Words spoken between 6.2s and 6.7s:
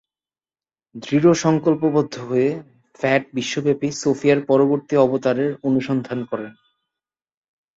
করেন।